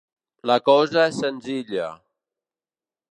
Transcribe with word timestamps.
La 0.51 0.55
cosa 0.69 1.03
és 1.11 1.19
senzilla. 1.25 1.91